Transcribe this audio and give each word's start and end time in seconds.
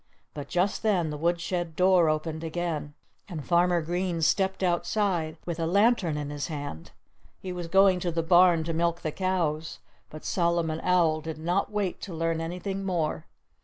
But 0.33 0.47
just 0.47 0.81
then 0.81 1.11
the 1.11 1.17
woodshed 1.19 1.75
door 1.75 2.09
opened 2.09 2.43
again. 2.43 2.95
And 3.29 3.45
Farmer 3.45 3.83
Green 3.83 4.23
stepped 4.23 4.63
outside, 4.63 5.37
with 5.45 5.59
a 5.59 5.67
lantern 5.67 6.17
in 6.17 6.31
his 6.31 6.47
hand. 6.47 6.89
He 7.39 7.53
was 7.53 7.67
going 7.67 7.99
to 7.99 8.09
the 8.11 8.23
barn 8.23 8.63
to 8.63 8.73
milk 8.73 9.01
the 9.01 9.11
cows. 9.11 9.77
But 10.09 10.25
Solomon 10.25 10.79
Owl 10.81 11.21
did 11.21 11.37
not 11.37 11.71
wait 11.71 12.01
to 12.01 12.15
learn 12.15 12.41
anything 12.41 12.83
more. 12.83 13.27